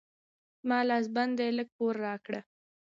زما 0.61 0.79
لاس 0.89 1.05
بند 1.15 1.33
دی؛ 1.39 1.49
لږ 1.57 1.67
پور 1.77 1.93
راکړه. 2.05 2.39